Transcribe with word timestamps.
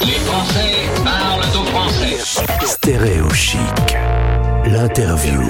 Les 0.00 0.12
Français 0.12 0.74
parlent 1.04 1.40
au 1.40 1.64
français. 1.64 2.16
Stéréo 2.64 3.28
chic. 3.30 3.58
L'interview. 4.66 5.40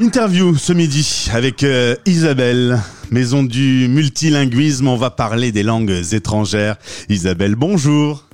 Interview 0.00 0.56
ce 0.56 0.72
midi 0.72 1.28
avec 1.32 1.62
euh, 1.62 1.96
Isabelle, 2.06 2.80
maison 3.10 3.42
du 3.42 3.88
multilinguisme. 3.88 4.88
On 4.88 4.96
va 4.96 5.10
parler 5.10 5.52
des 5.52 5.62
langues 5.62 6.02
étrangères. 6.12 6.76
Isabelle, 7.08 7.54
bonjour. 7.54 8.24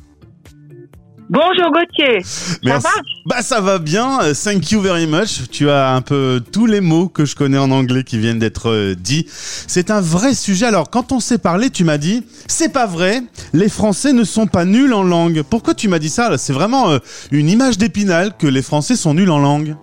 Bonjour 1.31 1.71
Gauthier. 1.73 2.21
Ça 2.23 2.79
va 2.79 2.89
Bah 3.27 3.43
ça 3.43 3.61
va 3.61 3.79
bien. 3.79 4.21
euh, 4.23 4.33
Thank 4.33 4.71
you 4.71 4.81
very 4.81 5.07
much. 5.07 5.51
Tu 5.51 5.69
as 5.69 5.91
un 5.91 6.01
peu 6.01 6.43
tous 6.53 6.65
les 6.65 6.81
mots 6.81 7.09
que 7.09 7.27
je 7.27 7.37
connais 7.37 7.59
en 7.59 7.71
anglais 7.71 8.03
qui 8.03 8.19
viennent 8.19 8.39
d'être 8.39 8.71
euh, 8.71 8.95
dits. 8.95 9.27
C'est 9.29 9.91
un 9.91 10.01
vrai 10.01 10.33
sujet. 10.33 10.65
Alors 10.67 10.89
quand 10.89 11.13
on 11.13 11.21
s'est 11.21 11.39
parlé, 11.39 11.69
tu 11.69 11.85
m'as 11.85 11.99
dit 11.99 12.25
c'est 12.47 12.73
pas 12.73 12.87
vrai. 12.87 13.21
Les 13.53 13.69
Français 13.69 14.15
ne 14.15 14.25
sont 14.25 14.47
pas 14.47 14.65
nuls 14.65 14.95
en 14.95 15.03
langue. 15.03 15.43
Pourquoi 15.43 15.75
tu 15.75 15.89
m'as 15.89 15.99
dit 15.99 16.09
ça? 16.09 16.39
C'est 16.39 16.55
vraiment 16.55 16.91
euh, 16.91 16.99
une 17.31 17.51
image 17.51 17.77
d'épinal 17.77 18.33
que 18.39 18.47
les 18.47 18.63
Français 18.63 18.97
sont 18.97 19.13
nuls 19.13 19.31
en 19.31 19.39
langue. 19.39 19.77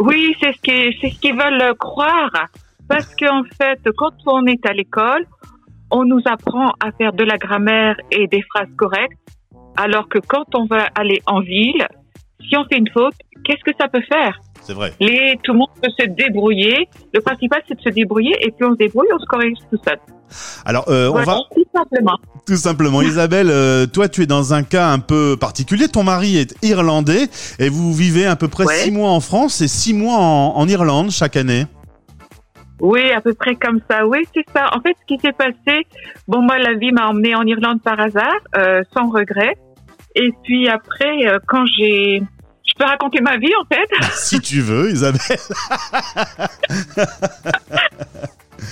Oui, 0.00 0.34
c'est 0.42 0.52
ce 0.52 0.60
qu'ils 0.60 0.94
c'est 1.00 1.10
ce 1.10 1.20
qu'ils 1.20 1.36
veulent 1.36 1.74
croire. 1.78 2.48
Parce 2.88 3.06
qu'en 3.18 3.42
fait, 3.56 3.78
quand 3.96 4.12
on 4.26 4.44
est 4.46 4.66
à 4.66 4.72
l'école, 4.72 5.24
on 5.92 6.04
nous 6.04 6.20
apprend 6.26 6.72
à 6.84 6.90
faire 6.98 7.12
de 7.12 7.22
la 7.22 7.38
grammaire 7.38 7.94
et 8.10 8.26
des 8.26 8.42
phrases 8.52 8.68
correctes. 8.76 9.16
Alors 9.76 10.08
que 10.08 10.18
quand 10.18 10.44
on 10.54 10.66
va 10.66 10.88
aller 10.94 11.20
en 11.26 11.40
ville, 11.40 11.86
si 12.48 12.56
on 12.56 12.64
fait 12.64 12.78
une 12.78 12.88
faute, 12.90 13.14
qu'est-ce 13.44 13.64
que 13.64 13.76
ça 13.78 13.88
peut 13.88 14.02
faire? 14.08 14.38
C'est 14.62 14.72
vrai. 14.72 14.92
Les, 15.00 15.38
Tout 15.42 15.52
le 15.52 15.58
monde 15.58 15.68
peut 15.82 15.90
se 15.98 16.06
débrouiller. 16.06 16.88
Le 17.12 17.20
principal, 17.20 17.60
c'est 17.68 17.74
de 17.76 17.80
se 17.82 17.90
débrouiller. 17.90 18.34
Et 18.40 18.50
puis 18.50 18.64
on 18.66 18.72
se 18.72 18.78
débrouille, 18.78 19.08
on 19.14 19.18
se 19.18 19.26
corrige 19.26 19.58
tout 19.70 19.78
seul. 19.86 19.98
Alors 20.64 20.84
euh, 20.88 21.10
on 21.10 21.22
va 21.22 21.36
tout 21.54 21.64
simplement. 21.74 22.16
Tout 22.46 22.56
simplement. 22.56 23.02
Isabelle, 23.12 23.50
euh, 23.50 23.86
toi, 23.86 24.08
tu 24.08 24.22
es 24.22 24.26
dans 24.26 24.54
un 24.54 24.62
cas 24.62 24.88
un 24.88 25.00
peu 25.00 25.36
particulier. 25.38 25.88
Ton 25.88 26.02
mari 26.02 26.38
est 26.38 26.56
irlandais 26.64 27.28
et 27.58 27.68
vous 27.68 27.92
vivez 27.92 28.26
à 28.26 28.36
peu 28.36 28.48
près 28.48 28.64
Ouais. 28.64 28.74
six 28.76 28.90
mois 28.90 29.10
en 29.10 29.20
France 29.20 29.60
et 29.60 29.68
six 29.68 29.92
mois 29.92 30.16
en, 30.16 30.56
en 30.56 30.66
Irlande 30.68 31.10
chaque 31.10 31.36
année. 31.36 31.66
Oui, 32.80 33.12
à 33.12 33.20
peu 33.20 33.34
près 33.34 33.54
comme 33.54 33.80
ça. 33.88 34.06
Oui, 34.06 34.18
c'est 34.34 34.44
ça. 34.54 34.66
En 34.74 34.80
fait, 34.80 34.96
ce 35.00 35.06
qui 35.14 35.20
s'est 35.20 35.32
passé, 35.32 35.86
bon, 36.26 36.42
moi, 36.42 36.58
la 36.58 36.74
vie 36.74 36.90
m'a 36.90 37.08
emmené 37.08 37.34
en 37.34 37.42
Irlande 37.46 37.80
par 37.82 38.00
hasard, 38.00 38.34
euh, 38.56 38.82
sans 38.92 39.10
regret. 39.10 39.56
Et 40.14 40.30
puis 40.42 40.68
après, 40.68 41.26
euh, 41.26 41.38
quand 41.46 41.64
j'ai, 41.76 42.22
je 42.64 42.74
peux 42.78 42.84
raconter 42.84 43.20
ma 43.20 43.36
vie 43.36 43.52
en 43.60 43.64
fait. 43.64 43.88
si 44.12 44.40
tu 44.40 44.60
veux, 44.60 44.90
Isabelle. 44.90 45.20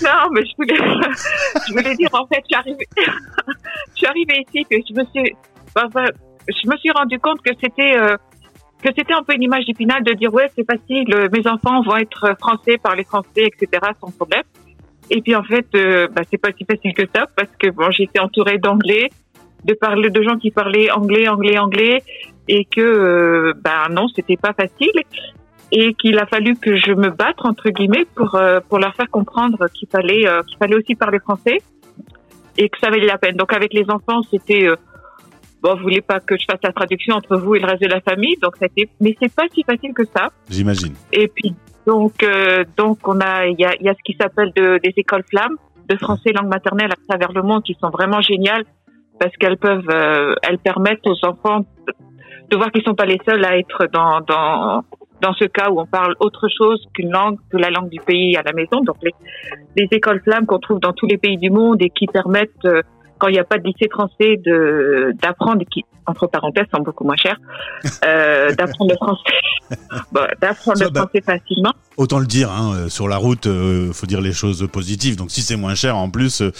non, 0.02 0.30
mais 0.32 0.42
je 0.44 0.56
voulais, 0.56 0.76
je 1.68 1.72
voulais 1.72 1.94
dire 1.96 2.10
en 2.12 2.26
fait, 2.26 2.42
je 2.42 2.46
suis 2.46 2.54
arrivée, 2.56 2.88
je 2.96 3.96
suis 3.96 4.06
arrivée 4.06 4.44
ici, 4.48 4.64
que 4.70 4.76
je 4.88 4.94
me 4.94 5.04
suis, 5.06 5.34
enfin, 5.76 6.04
je 6.48 6.68
me 6.68 6.76
suis 6.76 6.90
rendu 6.90 7.18
compte 7.18 7.40
que 7.42 7.52
c'était, 7.60 7.96
euh, 7.96 8.16
que 8.82 8.90
c'était 8.96 9.14
un 9.14 9.22
peu 9.22 9.34
une 9.34 9.42
image 9.42 9.64
d'épinal 9.66 10.02
de 10.02 10.12
dire 10.12 10.32
ouais, 10.32 10.50
c'est 10.56 10.64
facile, 10.64 11.12
euh, 11.14 11.28
mes 11.32 11.46
enfants 11.46 11.82
vont 11.82 11.96
être 11.96 12.34
français 12.40 12.78
par 12.78 12.94
les 12.96 13.04
Français, 13.04 13.46
etc., 13.46 13.68
sans 14.00 14.10
problème. 14.10 14.44
Et 15.10 15.20
puis 15.20 15.34
en 15.34 15.42
fait, 15.42 15.66
euh, 15.74 16.08
bah, 16.08 16.22
c'est 16.30 16.38
pas 16.38 16.50
si 16.56 16.64
facile 16.64 16.94
que 16.94 17.04
ça 17.14 17.26
parce 17.36 17.50
que 17.58 17.68
bon, 17.68 17.90
j'étais 17.90 18.20
entourée 18.20 18.58
d'anglais, 18.58 19.10
de 19.64 19.74
parler 19.74 20.10
de 20.10 20.22
gens 20.22 20.36
qui 20.36 20.50
parlaient 20.50 20.90
anglais, 20.90 21.28
anglais, 21.28 21.58
anglais, 21.58 22.02
et 22.48 22.64
que 22.64 22.80
euh, 22.80 23.52
bah 23.62 23.88
non, 23.90 24.08
c'était 24.08 24.36
pas 24.36 24.52
facile, 24.52 25.02
et 25.70 25.94
qu'il 25.94 26.18
a 26.18 26.26
fallu 26.26 26.56
que 26.56 26.76
je 26.76 26.92
me 26.92 27.10
batte 27.10 27.44
entre 27.44 27.70
guillemets 27.70 28.06
pour 28.14 28.34
euh, 28.34 28.60
pour 28.68 28.78
leur 28.78 28.94
faire 28.94 29.08
comprendre 29.08 29.68
qu'il 29.72 29.88
fallait 29.88 30.26
euh, 30.26 30.42
qu'il 30.42 30.58
fallait 30.58 30.76
aussi 30.76 30.94
parler 30.94 31.18
français 31.18 31.58
et 32.58 32.68
que 32.68 32.78
ça 32.78 32.90
valait 32.90 33.06
la 33.06 33.18
peine. 33.18 33.36
Donc 33.36 33.52
avec 33.52 33.72
les 33.72 33.88
enfants, 33.88 34.22
c'était 34.30 34.68
euh, 34.68 34.76
bon, 35.62 35.74
vous 35.74 35.82
voulez 35.82 36.02
pas 36.02 36.20
que 36.20 36.36
je 36.36 36.44
fasse 36.44 36.60
la 36.62 36.72
traduction 36.72 37.14
entre 37.14 37.36
vous 37.36 37.54
et 37.54 37.60
le 37.60 37.66
reste 37.66 37.82
de 37.82 37.88
la 37.88 38.00
famille, 38.00 38.36
donc 38.42 38.54
c'était, 38.60 38.88
mais 39.00 39.16
c'est 39.20 39.34
pas 39.34 39.44
si 39.54 39.62
facile 39.62 39.94
que 39.94 40.04
ça. 40.04 40.30
J'imagine. 40.50 40.94
Et 41.12 41.28
puis 41.28 41.54
donc 41.86 42.22
euh, 42.22 42.64
donc 42.76 42.98
on 43.08 43.18
a 43.20 43.46
il 43.46 43.58
y 43.58 43.64
a, 43.64 43.74
il 43.80 43.86
y 43.86 43.88
a 43.88 43.94
ce 43.94 44.02
qui 44.04 44.16
s'appelle 44.20 44.52
de, 44.54 44.78
des 44.82 44.92
écoles 44.96 45.24
flammes 45.30 45.56
de 45.88 45.96
français 45.96 46.32
langue 46.32 46.48
maternelle 46.48 46.92
à 46.92 47.08
travers 47.08 47.32
le 47.32 47.42
monde 47.42 47.62
qui 47.62 47.76
sont 47.80 47.90
vraiment 47.90 48.20
géniales 48.20 48.64
parce 49.18 49.36
qu'elles 49.36 49.58
peuvent 49.58 49.88
euh, 49.90 50.34
elles 50.42 50.58
permettent 50.58 51.06
aux 51.06 51.24
enfants 51.24 51.64
de, 52.50 52.56
voir 52.56 52.70
qu'ils 52.70 52.82
sont 52.82 52.94
pas 52.94 53.06
les 53.06 53.18
seuls 53.26 53.44
à 53.44 53.56
être 53.58 53.86
dans 53.92 54.20
dans 54.20 54.84
dans 55.20 55.32
ce 55.34 55.44
cas 55.44 55.70
où 55.70 55.80
on 55.80 55.86
parle 55.86 56.14
autre 56.20 56.48
chose 56.48 56.84
qu'une 56.94 57.10
langue 57.10 57.38
que 57.50 57.56
la 57.56 57.70
langue 57.70 57.88
du 57.88 58.00
pays 58.00 58.36
à 58.36 58.42
la 58.42 58.52
maison. 58.52 58.80
Donc 58.82 58.96
les, 59.02 59.14
les 59.76 59.88
écoles 59.92 60.20
flammes 60.22 60.46
qu'on 60.46 60.58
trouve 60.58 60.80
dans 60.80 60.92
tous 60.92 61.06
les 61.06 61.18
pays 61.18 61.38
du 61.38 61.50
monde 61.50 61.80
et 61.80 61.90
qui 61.90 62.06
permettent 62.06 62.64
euh, 62.64 62.82
quand 63.22 63.28
il 63.28 63.34
n'y 63.34 63.38
a 63.38 63.44
pas 63.44 63.58
de 63.58 63.62
lycée 63.62 63.88
français 63.88 64.36
de 64.44 65.14
d'apprendre 65.22 65.62
qui 65.70 65.84
entre 66.06 66.26
parenthèses 66.26 66.66
sont 66.74 66.82
beaucoup 66.82 67.04
moins 67.04 67.14
chers 67.14 67.38
euh, 68.04 68.52
d'apprendre 68.58 68.90
le 68.90 68.96
français 68.96 69.38
bon, 70.10 70.26
d'apprendre 70.40 70.82
le 70.82 70.90
bah, 70.90 71.02
français 71.02 71.20
facilement 71.20 71.72
Autant 71.98 72.18
le 72.18 72.26
dire, 72.26 72.50
hein, 72.50 72.72
euh, 72.74 72.88
sur 72.88 73.06
la 73.06 73.18
route, 73.18 73.46
euh, 73.46 73.92
faut 73.92 74.06
dire 74.06 74.22
les 74.22 74.32
choses 74.32 74.66
positives. 74.72 75.16
Donc 75.16 75.30
si 75.30 75.42
c'est 75.42 75.56
moins 75.56 75.74
cher 75.74 75.96
en 75.96 76.08
plus, 76.08 76.40
euh, 76.40 76.50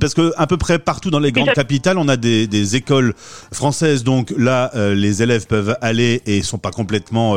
parce 0.00 0.14
que 0.14 0.32
à 0.36 0.48
peu 0.48 0.56
près 0.56 0.80
partout 0.80 1.10
dans 1.10 1.20
les 1.20 1.30
grandes 1.30 1.52
capitales, 1.52 1.96
on 1.96 2.08
a 2.08 2.16
des, 2.16 2.48
des 2.48 2.74
écoles 2.74 3.14
françaises. 3.52 4.02
Donc 4.02 4.32
là, 4.36 4.70
les 4.74 5.22
élèves 5.22 5.46
peuvent 5.46 5.76
aller 5.80 6.22
et 6.26 6.42
sont 6.42 6.58
pas 6.58 6.70
complètement 6.70 7.36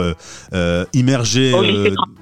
immergés, 0.94 1.54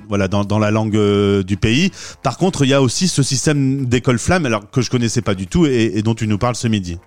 voilà, 0.10 0.28
dans, 0.28 0.44
dans 0.44 0.60
la 0.60 0.72
langue 0.72 1.00
du 1.44 1.58
pays. 1.58 1.92
Par 2.24 2.38
contre, 2.38 2.64
il 2.66 2.70
y 2.70 2.74
a 2.74 2.82
aussi 2.82 3.08
ce 3.08 3.24
système 3.24 3.86
d'école 3.86 4.20
flamme, 4.20 4.46
alors 4.46 4.70
que 4.70 4.82
je 4.82 4.90
connaissais 4.90 5.22
pas 5.22 5.36
du 5.36 5.48
tout 5.48 5.66
et, 5.66 5.92
et 5.96 6.02
dont 6.02 6.16
tu 6.16 6.28
nous 6.28 6.38
parles 6.38 6.51
ce 6.56 6.68
midi. 6.68 7.00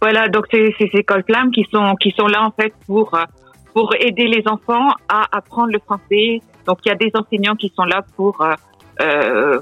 Voilà, 0.00 0.28
donc 0.28 0.46
c'est 0.50 0.74
ces 0.78 0.90
écoles 0.94 1.24
flammes 1.24 1.50
qui 1.50 1.66
sont 1.70 1.94
qui 1.96 2.10
sont 2.12 2.26
là 2.26 2.42
en 2.42 2.50
fait 2.50 2.72
pour 2.86 3.14
euh, 3.14 3.24
pour 3.74 3.94
aider 3.94 4.26
les 4.26 4.42
enfants 4.46 4.88
à 5.08 5.26
apprendre 5.36 5.72
le 5.72 5.78
français. 5.78 6.40
Donc 6.66 6.78
il 6.84 6.88
y 6.88 6.92
a 6.92 6.96
des 6.96 7.10
enseignants 7.14 7.56
qui 7.56 7.72
sont 7.74 7.84
là 7.84 8.02
pour 8.16 8.40
euh, 8.40 8.54
euh, 9.00 9.60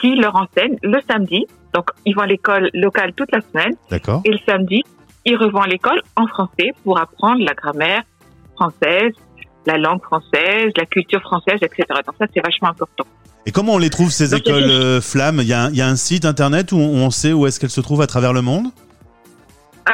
qui 0.00 0.14
leur 0.14 0.36
enseignent 0.36 0.78
le 0.82 1.00
samedi. 1.08 1.46
Donc 1.72 1.90
ils 2.04 2.14
vont 2.14 2.22
à 2.22 2.26
l'école 2.26 2.70
locale 2.74 3.12
toute 3.14 3.32
la 3.32 3.40
semaine 3.40 3.74
D'accord. 3.90 4.22
et 4.24 4.30
le 4.30 4.38
samedi 4.46 4.82
ils 5.24 5.36
revont 5.36 5.60
à 5.60 5.66
l'école 5.66 6.02
en 6.16 6.26
français 6.26 6.72
pour 6.82 6.98
apprendre 6.98 7.42
la 7.44 7.54
grammaire 7.54 8.02
française, 8.56 9.12
la 9.66 9.76
langue 9.78 10.02
française, 10.02 10.72
la 10.76 10.86
culture 10.86 11.20
française, 11.20 11.58
etc. 11.62 11.84
Donc 12.06 12.14
ça 12.18 12.26
c'est 12.32 12.44
vachement 12.44 12.68
important. 12.70 13.04
Et 13.46 13.52
comment 13.52 13.74
on 13.74 13.78
les 13.78 13.90
trouve 13.90 14.10
ces 14.10 14.30
Donc, 14.30 14.40
écoles 14.40 14.64
euh, 14.70 15.00
flammes? 15.00 15.38
Il 15.40 15.46
y, 15.48 15.52
a 15.52 15.64
un- 15.64 15.70
il 15.70 15.76
y 15.76 15.82
a 15.82 15.86
un 15.88 15.96
site 15.96 16.24
internet 16.24 16.72
où 16.72 16.76
on 16.78 17.10
sait 17.10 17.32
où 17.32 17.46
est-ce 17.46 17.58
qu'elles 17.58 17.70
se 17.70 17.80
trouvent 17.80 18.02
à 18.02 18.06
travers 18.06 18.32
le 18.32 18.42
monde? 18.42 18.66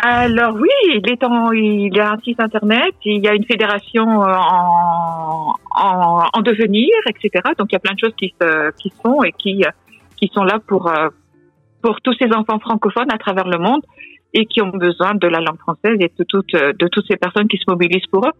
Alors 0.02 0.54
oui, 0.56 0.68
il 0.94 1.08
est 1.10 1.22
en, 1.24 1.52
il 1.52 1.94
y 1.94 2.00
a 2.00 2.10
un 2.12 2.18
site 2.18 2.40
internet, 2.40 2.92
il 3.04 3.22
y 3.22 3.28
a 3.28 3.34
une 3.34 3.44
fédération 3.44 4.24
euh, 4.24 4.34
en, 4.34 5.54
en, 5.74 6.24
en 6.32 6.42
devenir, 6.42 6.90
etc. 7.08 7.42
Donc 7.56 7.68
il 7.70 7.74
y 7.74 7.76
a 7.76 7.78
plein 7.78 7.94
de 7.94 8.00
choses 8.00 8.14
qui 8.18 8.34
se, 8.40 8.72
qui 8.76 8.90
se 8.90 8.96
font 9.00 9.22
et 9.22 9.32
qui, 9.32 9.64
euh, 9.64 9.70
qui 10.16 10.28
sont 10.34 10.42
là 10.42 10.58
pour, 10.66 10.88
euh, 10.88 11.08
pour 11.82 12.00
tous 12.02 12.14
ces 12.20 12.26
enfants 12.34 12.58
francophones 12.58 13.10
à 13.12 13.16
travers 13.18 13.46
le 13.46 13.58
monde 13.58 13.82
et 14.34 14.44
qui 14.46 14.60
ont 14.60 14.68
besoin 14.70 15.14
de 15.14 15.28
la 15.28 15.38
langue 15.40 15.58
française 15.60 15.96
et 16.00 16.10
de 16.18 16.24
toutes, 16.24 16.52
de 16.52 16.88
toutes 16.88 17.06
ces 17.08 17.16
personnes 17.16 17.46
qui 17.48 17.56
se 17.56 17.64
mobilisent 17.68 18.06
pour 18.10 18.26
eux. 18.26 18.32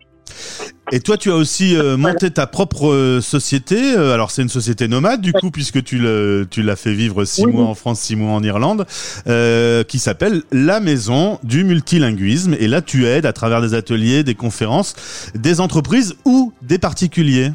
Et 0.93 1.01
toi, 1.01 1.17
tu 1.17 1.31
as 1.33 1.35
aussi 1.35 1.77
euh, 1.77 1.97
monté 1.97 2.31
ta 2.31 2.47
propre 2.47 2.89
euh, 2.93 3.21
société. 3.21 3.77
Euh, 3.97 4.15
alors, 4.15 4.31
c'est 4.31 4.43
une 4.43 4.49
société 4.49 4.87
nomade, 4.87 5.21
du 5.21 5.33
coup, 5.33 5.51
puisque 5.51 5.83
tu 5.83 5.99
le- 5.99 6.47
tu 6.49 6.63
l'as 6.63 6.77
fait 6.77 6.93
vivre 6.95 7.25
six 7.25 7.45
Oui. 7.45 7.53
mois 7.53 7.65
en 7.65 7.75
France, 7.75 8.01
six 8.01 8.15
mois 8.15 8.31
en 8.33 8.43
Irlande, 8.43 8.87
euh, 9.27 9.83
qui 9.83 9.99
s'appelle 9.99 10.43
La 10.53 10.79
Maison 10.79 11.41
du 11.43 11.65
Multilinguisme. 11.65 12.55
Et 12.61 12.69
là, 12.69 12.83
tu 12.83 13.05
aides 13.07 13.27
à 13.27 13.33
travers 13.33 13.61
des 13.61 13.75
ateliers, 13.75 14.23
des 14.23 14.35
conférences, 14.37 14.95
des 15.35 15.61
entreprises 15.61 16.15
ou 16.25 16.53
des 16.63 16.79
particuliers. 16.79 17.51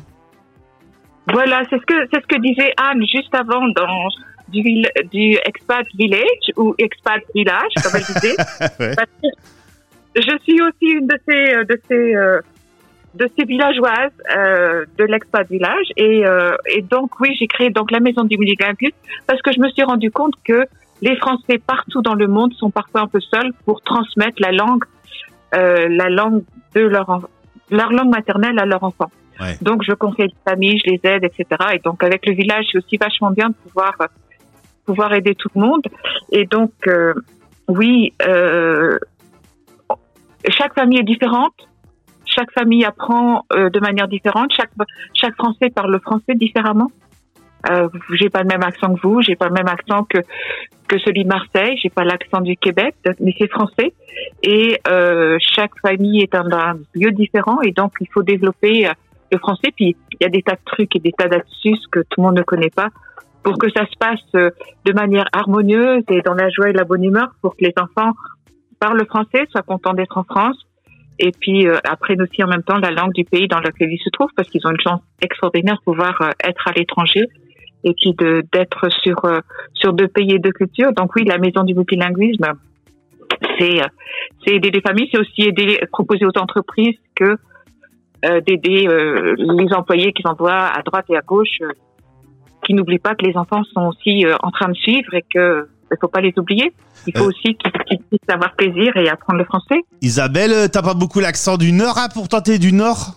Voilà, 1.31 1.63
c'est 1.69 1.77
ce 1.77 1.85
que 1.85 1.93
c'est 2.11 2.19
ce 2.21 2.27
que 2.27 2.41
disait 2.41 2.73
Anne 2.77 3.01
juste 3.01 3.33
avant 3.33 3.65
dans 3.69 4.09
du, 4.49 4.61
du 5.11 5.37
expat 5.45 5.85
village 5.97 6.51
ou 6.57 6.75
expat 6.79 7.21
village, 7.33 7.71
comme 7.81 7.93
elle 7.95 8.13
disait. 8.13 8.35
Ouais. 8.79 8.95
Parce 8.95 9.07
que 9.21 9.27
je 10.15 10.37
suis 10.43 10.61
aussi 10.61 10.91
une 10.97 11.07
de 11.07 11.17
ces 11.29 11.65
de 11.73 11.81
ces 11.89 12.15
de 13.15 13.29
ces 13.37 13.45
villageoises 13.45 14.11
euh, 14.35 14.85
de 14.97 15.03
l'expat 15.03 15.47
village 15.49 15.87
et 15.97 16.25
euh, 16.25 16.55
et 16.73 16.81
donc 16.81 17.19
oui 17.19 17.35
j'ai 17.37 17.47
créé 17.47 17.69
donc 17.69 17.91
la 17.91 17.99
maison 17.99 18.23
du 18.23 18.37
multilinguisme 18.37 18.95
parce 19.27 19.41
que 19.41 19.51
je 19.51 19.59
me 19.59 19.69
suis 19.69 19.83
rendu 19.83 20.11
compte 20.11 20.33
que 20.45 20.65
les 21.01 21.15
Français 21.17 21.57
partout 21.57 22.01
dans 22.01 22.13
le 22.13 22.27
monde 22.27 22.53
sont 22.53 22.69
parfois 22.69 23.01
un 23.01 23.07
peu 23.07 23.19
seuls 23.19 23.51
pour 23.65 23.81
transmettre 23.81 24.37
la 24.39 24.51
langue 24.51 24.83
euh, 25.55 25.87
la 25.89 26.09
langue 26.09 26.43
de 26.73 26.81
leur 26.81 27.27
leur 27.69 27.91
langue 27.91 28.09
maternelle 28.09 28.57
à 28.59 28.65
leurs 28.65 28.83
enfants. 28.83 29.11
Ouais. 29.39 29.57
Donc 29.61 29.83
je 29.83 29.93
conseille 29.93 30.27
les 30.27 30.51
familles, 30.51 30.79
je 30.85 30.91
les 30.91 30.99
aide, 31.03 31.23
etc. 31.23 31.45
Et 31.73 31.79
donc 31.79 32.03
avec 32.03 32.25
le 32.25 32.33
village, 32.33 32.65
c'est 32.71 32.77
aussi 32.77 32.97
vachement 32.97 33.31
bien 33.31 33.49
de 33.49 33.55
pouvoir 33.55 33.95
pouvoir 34.85 35.13
aider 35.13 35.35
tout 35.35 35.49
le 35.55 35.61
monde. 35.61 35.83
Et 36.31 36.45
donc 36.45 36.71
euh, 36.87 37.13
oui, 37.67 38.13
euh, 38.25 38.97
chaque 40.49 40.75
famille 40.75 40.99
est 40.99 41.03
différente. 41.03 41.53
Chaque 42.41 42.53
famille 42.53 42.83
apprend 42.85 43.45
euh, 43.53 43.69
de 43.69 43.79
manière 43.79 44.07
différente. 44.07 44.51
Chaque 44.57 44.71
chaque 45.13 45.35
Français 45.35 45.69
parle 45.69 45.91
le 45.91 45.99
français 45.99 46.33
différemment. 46.33 46.91
Euh, 47.69 47.87
j'ai 48.13 48.29
pas 48.29 48.41
le 48.41 48.47
même 48.47 48.63
accent 48.63 48.95
que 48.95 48.99
vous, 49.03 49.21
j'ai 49.21 49.35
pas 49.35 49.47
le 49.47 49.53
même 49.53 49.67
accent 49.67 50.05
que 50.05 50.17
que 50.87 50.97
celui 50.97 51.23
de 51.23 51.27
Marseille, 51.27 51.77
j'ai 51.83 51.89
pas 51.89 52.03
l'accent 52.03 52.41
du 52.41 52.57
Québec, 52.57 52.95
mais 53.19 53.35
c'est 53.37 53.47
français. 53.47 53.93
Et 54.41 54.79
euh, 54.87 55.37
chaque 55.39 55.73
famille 55.85 56.23
est 56.23 56.33
dans 56.33 56.49
un 56.51 56.79
lieu 56.95 57.11
différent, 57.11 57.61
et 57.61 57.71
donc 57.71 57.93
il 58.01 58.07
faut 58.11 58.23
développer 58.23 58.89
le 59.31 59.37
français. 59.37 59.69
Puis 59.75 59.95
il 60.13 60.17
y 60.19 60.25
a 60.25 60.29
des 60.29 60.41
tas 60.41 60.55
de 60.55 60.65
trucs 60.65 60.95
et 60.95 60.99
des 60.99 61.11
tas 61.11 61.27
d'astuces 61.27 61.85
que 61.91 61.99
tout 61.99 62.21
le 62.21 62.23
monde 62.23 62.37
ne 62.37 62.43
connaît 62.43 62.71
pas 62.71 62.87
pour 63.43 63.59
que 63.59 63.69
ça 63.69 63.85
se 63.85 63.97
passe 63.99 64.21
de 64.33 64.93
manière 64.93 65.25
harmonieuse 65.31 66.03
et 66.09 66.21
dans 66.21 66.33
la 66.33 66.49
joie 66.49 66.69
et 66.69 66.73
la 66.73 66.85
bonne 66.85 67.03
humeur, 67.03 67.29
pour 67.41 67.55
que 67.55 67.65
les 67.65 67.73
enfants 67.79 68.13
parlent 68.79 69.05
français, 69.05 69.45
soient 69.51 69.61
contents 69.61 69.93
d'être 69.93 70.17
en 70.17 70.23
France, 70.23 70.57
et 71.21 71.31
puis 71.39 71.67
euh, 71.67 71.77
apprennent 71.83 72.21
aussi 72.21 72.43
en 72.43 72.47
même 72.47 72.63
temps 72.63 72.77
la 72.77 72.89
langue 72.91 73.13
du 73.13 73.23
pays 73.23 73.47
dans 73.47 73.59
lequel 73.59 73.91
ils 73.91 74.01
se 74.03 74.09
trouvent, 74.09 74.31
parce 74.35 74.49
qu'ils 74.49 74.65
ont 74.65 74.71
une 74.71 74.81
chance 74.81 75.01
extraordinaire 75.21 75.75
de 75.75 75.83
pouvoir 75.83 76.19
euh, 76.21 76.31
être 76.43 76.67
à 76.67 76.71
l'étranger 76.71 77.27
et 77.83 77.93
puis 77.93 78.13
d'être 78.51 78.89
sur 79.03 79.23
euh, 79.25 79.39
sur 79.73 79.93
deux 79.93 80.07
pays 80.07 80.33
et 80.33 80.39
deux 80.39 80.51
cultures. 80.51 80.91
Donc 80.93 81.15
oui, 81.15 81.23
la 81.23 81.37
maison 81.37 81.63
du 81.63 81.75
multilinguisme, 81.75 82.53
c'est 83.59 83.81
euh, 83.81 83.87
c'est 84.43 84.55
aider 84.55 84.71
les 84.71 84.81
familles, 84.81 85.09
c'est 85.11 85.19
aussi 85.19 85.43
aider 85.43 85.79
proposer 85.91 86.25
aux 86.25 86.37
entreprises 86.37 86.97
que 87.15 87.37
d'aider 88.45 88.87
les 89.35 89.73
employés 89.73 90.13
qui 90.13 90.21
envoient 90.27 90.67
à 90.67 90.83
droite 90.83 91.05
et 91.09 91.17
à 91.17 91.21
gauche, 91.21 91.57
qui 92.63 92.75
n'oublient 92.75 92.99
pas 92.99 93.15
que 93.15 93.25
les 93.25 93.35
enfants 93.35 93.63
sont 93.73 93.87
aussi 93.87 94.23
en 94.43 94.51
train 94.51 94.69
de 94.69 94.75
suivre 94.75 95.11
et 95.15 95.23
que 95.23 95.67
il 95.91 95.97
faut 95.99 96.07
pas 96.07 96.21
les 96.21 96.33
oublier. 96.37 96.73
Il 97.07 97.17
faut 97.17 97.25
Euh. 97.25 97.27
aussi 97.27 97.55
qu'ils 97.57 97.99
puissent 97.99 98.29
avoir 98.33 98.53
plaisir 98.55 98.95
et 98.97 99.09
apprendre 99.09 99.39
le 99.39 99.45
français. 99.45 99.79
Isabelle, 100.01 100.51
euh, 100.53 100.67
t'as 100.67 100.81
pas 100.81 100.93
beaucoup 100.93 101.19
l'accent 101.19 101.57
du 101.57 101.71
Nord 101.71 101.97
hein, 101.97 102.07
pour 102.13 102.27
tenter 102.27 102.57
du 102.59 102.71
Nord? 102.73 103.15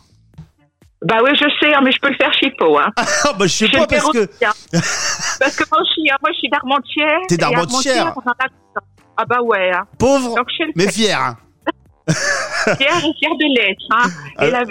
Bah 1.03 1.19
oui, 1.23 1.31
je 1.35 1.45
sais, 1.61 1.75
hein, 1.75 1.81
mais 1.85 1.93
je 1.93 2.01
peux 2.01 2.09
le 2.09 2.17
faire 2.17 2.33
chipot. 2.33 2.79
Hein. 2.79 2.89
Ah 2.97 3.33
bah 3.39 3.47
je 3.47 3.53
sais 3.53 3.67
Je 3.67 3.73
pas 3.77 3.87
parce 3.87 4.11
que 4.11 4.25
hein. 4.45 4.53
parce 4.73 5.57
que 5.57 5.65
moi 5.71 5.81
je 5.87 5.91
suis, 5.93 6.11
hein, 6.11 6.17
moi 6.23 6.31
je 6.33 6.39
suis 6.39 6.49
d'Armentières. 6.49 7.19
T'es 7.29 7.37
l'accent. 7.37 8.87
Ah 9.17 9.25
bah 9.27 9.43
ouais. 9.43 9.71
Hein. 9.71 9.83
pauvre 9.99 10.35
Donc 10.35 10.51
suis 10.51 10.65
mais 10.75 10.91
fier. 10.91 11.37
fière 12.09 12.97
et 12.99 13.13
fière 13.19 13.35
de 13.37 13.59
l'être. 13.59 13.83
Hein. 13.91 14.09
Ah. 14.39 14.47
Et 14.47 14.51
la- 14.51 14.65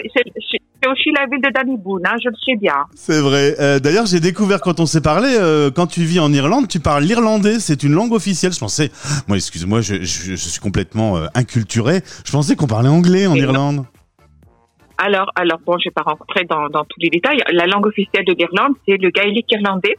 c'est 0.83 0.89
aussi 0.89 1.11
la 1.11 1.25
ville 1.27 1.41
de 1.41 1.49
Dannyboon, 1.49 1.99
hein, 2.05 2.15
je 2.21 2.29
le 2.29 2.35
sais 2.45 2.55
bien. 2.59 2.75
C'est 2.95 3.21
vrai. 3.21 3.55
Euh, 3.59 3.79
D'ailleurs, 3.79 4.05
j'ai 4.05 4.19
découvert 4.19 4.59
quand 4.61 4.79
on 4.79 4.85
s'est 4.85 5.01
parlé, 5.01 5.29
euh, 5.39 5.71
quand 5.71 5.87
tu 5.87 6.01
vis 6.01 6.19
en 6.19 6.31
Irlande, 6.33 6.67
tu 6.67 6.79
parles 6.79 7.03
l'irlandais. 7.03 7.59
C'est 7.59 7.83
une 7.83 7.93
langue 7.93 8.11
officielle. 8.11 8.51
Je 8.53 8.59
pensais, 8.59 8.91
moi, 9.27 9.37
excuse-moi, 9.37 9.81
je, 9.81 9.95
je, 10.01 10.31
je 10.31 10.35
suis 10.35 10.59
complètement 10.59 11.17
euh, 11.17 11.27
inculturé. 11.35 12.01
Je 12.25 12.31
pensais 12.31 12.55
qu'on 12.55 12.67
parlait 12.67 12.89
anglais 12.89 13.27
en 13.27 13.35
Et 13.35 13.41
non. 13.41 13.45
Irlande. 13.47 13.85
Alors, 14.97 15.31
alors 15.35 15.59
bon, 15.65 15.77
je 15.79 15.89
vais 15.89 15.93
pas 15.93 16.03
rentrer 16.03 16.45
dans, 16.45 16.69
dans 16.69 16.83
tous 16.83 16.99
les 16.99 17.09
détails. 17.09 17.41
La 17.51 17.65
langue 17.65 17.85
officielle 17.87 18.25
de 18.25 18.33
l'Irlande, 18.33 18.73
c'est 18.87 18.97
le 18.97 19.09
gaélique 19.09 19.51
irlandais, 19.51 19.97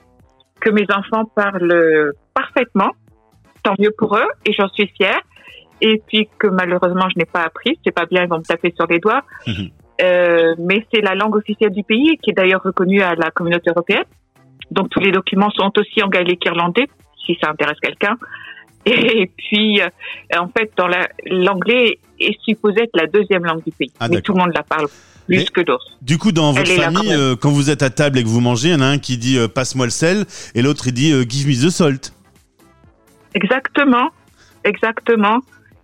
que 0.60 0.70
mes 0.70 0.86
enfants 0.90 1.24
parlent 1.34 2.12
parfaitement. 2.32 2.90
Tant 3.62 3.74
mieux 3.78 3.92
pour 3.96 4.16
eux, 4.16 4.28
et 4.46 4.52
j'en 4.52 4.68
suis 4.68 4.88
fière. 4.96 5.20
Et 5.80 6.00
puis 6.06 6.28
que 6.38 6.46
malheureusement, 6.46 7.08
je 7.12 7.18
n'ai 7.18 7.24
pas 7.24 7.42
appris. 7.42 7.78
C'est 7.84 7.92
pas 7.92 8.06
bien, 8.06 8.22
ils 8.22 8.28
vont 8.28 8.38
me 8.38 8.44
taper 8.44 8.72
sur 8.76 8.86
les 8.86 8.98
doigts. 8.98 9.22
Mhm. 9.46 9.70
Euh, 10.02 10.54
mais 10.58 10.84
c'est 10.92 11.00
la 11.00 11.14
langue 11.14 11.36
officielle 11.36 11.70
du 11.70 11.84
pays, 11.84 12.18
qui 12.22 12.30
est 12.30 12.34
d'ailleurs 12.34 12.62
reconnue 12.62 13.02
à 13.02 13.14
la 13.14 13.30
communauté 13.30 13.70
européenne. 13.70 14.04
Donc 14.70 14.90
tous 14.90 15.00
les 15.00 15.12
documents 15.12 15.50
sont 15.50 15.70
aussi 15.78 16.02
en 16.02 16.08
gaélique 16.08 16.44
irlandais, 16.44 16.86
si 17.24 17.36
ça 17.40 17.50
intéresse 17.50 17.78
quelqu'un. 17.80 18.16
Et 18.86 19.30
puis, 19.36 19.80
euh, 19.80 19.88
en 20.38 20.48
fait, 20.48 20.70
dans 20.76 20.88
la- 20.88 21.08
l'anglais 21.26 21.98
est 22.20 22.36
supposé 22.42 22.82
être 22.82 22.90
la 22.94 23.06
deuxième 23.06 23.44
langue 23.44 23.62
du 23.64 23.72
pays. 23.72 23.90
Ah, 24.00 24.08
mais 24.08 24.20
tout 24.20 24.32
le 24.32 24.40
monde 24.40 24.52
la 24.54 24.62
parle 24.62 24.88
plus 25.26 25.38
Mais- 25.38 25.44
que 25.46 25.60
d'autres. 25.62 25.86
Du 26.02 26.18
coup, 26.18 26.32
dans 26.32 26.52
votre 26.52 26.70
Elle 26.70 26.76
là 26.78 26.84
famille, 26.90 27.12
euh, 27.14 27.34
quand 27.36 27.50
vous 27.50 27.70
êtes 27.70 27.82
à 27.82 27.88
table 27.90 28.18
et 28.18 28.22
que 28.22 28.28
vous 28.28 28.40
mangez, 28.40 28.68
il 28.68 28.72
y 28.72 28.76
en 28.76 28.80
a 28.82 28.86
un 28.86 28.98
qui 28.98 29.16
dit 29.16 29.38
passe-moi 29.54 29.86
le 29.86 29.90
sel 29.90 30.24
et 30.54 30.60
l'autre 30.60 30.86
il 30.88 30.92
dit 30.92 31.12
give 31.30 31.46
me 31.48 31.52
the 31.54 31.70
salt. 31.70 32.12
Exactement, 33.34 34.10
exactement. 34.64 35.38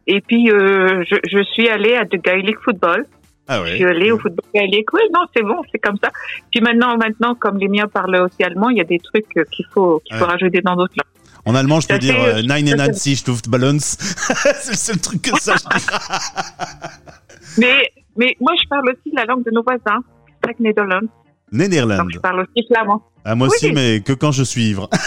Et 0.06 0.20
puis, 0.20 0.48
je, 0.48 1.16
je 1.30 1.42
suis 1.54 1.68
allée 1.68 1.94
à 1.94 2.04
de 2.04 2.16
Gaelic 2.16 2.58
Football. 2.64 3.06
Ah 3.52 3.62
Je 3.66 3.74
suis 3.74 3.84
allée 3.84 4.12
au 4.12 4.18
football 4.18 4.44
gaélique. 4.54 4.92
Oui, 4.92 5.00
non, 5.12 5.22
c'est 5.34 5.42
bon, 5.42 5.60
c'est 5.72 5.78
comme 5.80 5.96
ça. 6.02 6.10
Puis 6.52 6.60
maintenant, 6.60 6.96
maintenant, 6.96 7.34
comme 7.34 7.58
les 7.58 7.66
miens 7.68 7.88
parlent 7.88 8.14
aussi 8.16 8.42
allemand, 8.44 8.68
il 8.70 8.78
y 8.78 8.80
a 8.80 8.84
des 8.84 8.98
trucs 9.00 9.26
euh, 9.36 9.44
qu'il 9.50 9.66
faut, 9.74 10.00
qu'il 10.06 10.16
faut 10.16 10.24
Ouais. 10.24 10.30
rajouter 10.30 10.60
dans 10.60 10.76
d'autres 10.76 10.94
langues. 10.96 11.06
En 11.46 11.54
allemand, 11.56 11.80
je 11.80 11.88
peux 11.88 11.98
dire 11.98 12.14
euh, 12.22 12.42
Nein 12.42 12.64
fait- 12.66 12.76
Nancy 12.76 13.20
Luftballons. 13.26 13.78
C'est 13.80 14.70
le 14.70 14.76
seul 14.76 14.98
truc 15.00 15.22
que 15.22 15.36
ça. 15.40 15.54
Mais, 17.58 17.90
mais 18.16 18.36
moi, 18.40 18.52
je 18.62 18.68
parle 18.68 18.88
aussi 18.90 19.12
la 19.14 19.24
langue 19.24 19.44
de 19.44 19.50
nos 19.50 19.62
voisins, 19.64 20.00
avec 20.44 20.60
Netherlands. 20.60 21.08
Nederland. 21.50 21.98
Donc, 21.98 22.10
je 22.14 22.18
parle 22.20 22.40
aussi 22.42 22.64
flamand. 22.68 23.02
Ah, 23.24 23.34
moi 23.34 23.48
aussi, 23.48 23.72
mais 23.72 24.00
que 24.02 24.12
quand 24.12 24.30
je 24.32 24.44
suis 24.44 24.68
ivre. 24.70 24.88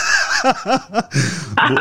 Bon. 0.43 1.75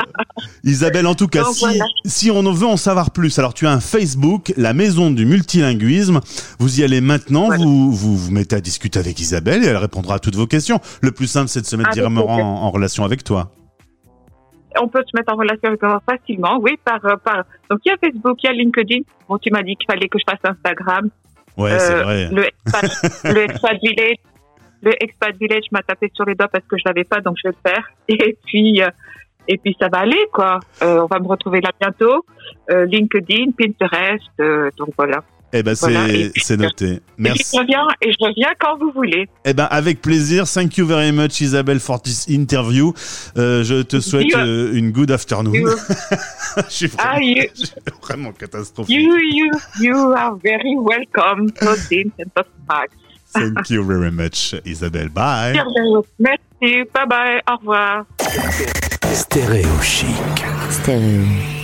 Isabelle, 0.64 1.06
en 1.08 1.14
tout 1.14 1.26
cas, 1.26 1.42
Donc, 1.42 1.54
si, 1.54 1.64
voilà. 1.64 1.84
si 2.04 2.30
on 2.30 2.42
veut 2.52 2.66
en 2.66 2.76
savoir 2.76 3.10
plus, 3.10 3.36
alors 3.38 3.52
tu 3.52 3.66
as 3.66 3.72
un 3.72 3.80
Facebook, 3.80 4.52
la 4.56 4.72
maison 4.74 5.10
du 5.10 5.26
multilinguisme. 5.26 6.20
Vous 6.60 6.80
y 6.80 6.84
allez 6.84 7.00
maintenant, 7.00 7.46
Voilà. 7.46 7.64
vous, 7.64 7.90
vous 7.92 8.16
vous 8.16 8.30
mettez 8.30 8.56
à 8.56 8.60
discuter 8.60 8.98
avec 9.00 9.18
Isabelle 9.18 9.64
et 9.64 9.66
elle 9.66 9.76
répondra 9.76 10.14
à 10.14 10.18
toutes 10.20 10.36
vos 10.36 10.46
questions. 10.46 10.80
Le 11.00 11.10
plus 11.10 11.26
simple, 11.26 11.48
c'est 11.48 11.60
de 11.62 11.66
se 11.66 11.74
mettre 11.74 11.88
Avec 11.88 12.00
directement 12.00 12.64
en, 12.64 12.70
relation 12.70 13.04
avec 13.04 13.24
toi. 13.24 13.50
On 14.80 14.88
peut 14.88 15.02
se 15.04 15.16
mettre 15.18 15.32
en 15.32 15.36
relation 15.36 15.64
avec 15.68 15.82
moi 15.82 16.00
facilement, 16.08 16.58
oui, 16.60 16.78
par, 16.84 17.04
euh, 17.04 17.16
par. 17.16 17.44
Donc, 17.68 17.80
il 17.84 17.90
y 17.90 17.92
a 17.92 17.96
Facebook, 17.98 18.38
il 18.42 18.46
y 18.46 18.48
a 18.48 18.52
LinkedIn. 18.52 19.00
Bon, 19.28 19.38
tu 19.38 19.50
m'as 19.50 19.62
dit 19.62 19.76
qu'il 19.76 19.86
fallait 19.90 20.08
que 20.08 20.18
je 20.18 20.24
fasse 20.30 20.40
Instagram. 20.44 21.10
Ouais, 21.58 21.78
c'est 21.78 21.92
Euh, 21.92 22.02
vrai. 22.04 22.28
Le 22.32 22.46
expat, 22.46 23.24
le 23.24 23.42
expat 23.42 23.76
village, 23.82 24.16
le 24.82 24.92
expat 25.02 25.36
village 25.38 25.64
m'a 25.72 25.82
tapé 25.82 26.10
sur 26.14 26.24
les 26.24 26.34
doigts 26.34 26.48
parce 26.48 26.64
que 26.66 26.76
je 26.78 26.82
l'avais 26.86 27.04
pas, 27.04 27.20
donc 27.20 27.36
je 27.42 27.48
vais 27.48 27.54
le 27.62 27.70
faire. 27.70 27.84
Et 28.08 28.38
puis, 28.46 28.80
euh, 28.80 28.88
et 29.48 29.58
puis 29.58 29.76
ça 29.80 29.88
va 29.92 30.00
aller, 30.00 30.24
quoi. 30.32 30.60
Euh, 30.82 31.02
on 31.02 31.06
va 31.06 31.18
me 31.18 31.26
retrouver 31.28 31.60
là 31.60 31.70
bientôt. 31.80 32.24
Euh, 32.70 32.86
LinkedIn, 32.86 33.52
Pinterest, 33.58 34.22
euh, 34.40 34.70
donc 34.76 34.90
voilà. 34.96 35.22
Eh 35.54 35.62
ben, 35.62 35.74
c'est 35.74 35.92
voilà, 35.92 36.08
et 36.08 36.32
c'est 36.36 36.56
noté. 36.56 36.86
Et 36.86 37.00
Merci. 37.18 37.44
je 37.54 37.60
reviens, 37.60 37.86
et 38.00 38.10
je 38.10 38.16
reviens 38.24 38.52
quand 38.58 38.78
vous 38.78 38.90
voulez. 38.94 39.28
Eh 39.44 39.52
ben, 39.52 39.68
avec 39.70 40.00
plaisir. 40.00 40.44
Thank 40.48 40.78
you 40.78 40.86
very 40.86 41.12
much, 41.12 41.42
Isabelle, 41.42 41.78
for 41.78 42.00
this 42.00 42.26
interview. 42.26 42.94
Euh, 43.36 43.62
je 43.62 43.82
te 43.82 44.00
souhaite 44.00 44.28
You- 44.28 44.38
euh, 44.38 44.72
une 44.72 44.92
good 44.92 45.10
afternoon. 45.10 45.52
You, 45.52 45.68
je 46.56 46.74
suis 46.74 46.90
ah, 46.96 47.10
vraiment, 47.10 47.20
you, 47.20 47.42
je 47.54 47.66
suis 47.66 47.74
vraiment 48.00 48.32
catastrophique. 48.32 48.96
you, 48.96 49.14
you, 49.18 49.50
you 49.80 50.12
are 50.12 50.38
very 50.42 50.74
welcome 50.78 51.50
to. 51.52 51.76
Thank 53.34 53.70
you 53.70 53.84
very 53.84 54.10
much, 54.10 54.54
Isabelle. 54.64 55.08
Bye. 55.10 55.54
Merci, 56.18 56.84
bye 56.94 57.06
bye, 57.06 57.42
au 57.50 57.56
revoir. 57.56 58.06
Stéréo 59.14 59.78
chic. 59.82 60.44
Stéréo. 60.70 61.61